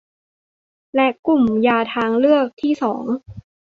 [0.95, 3.03] และกลุ่มยาทางเลือกที่สอง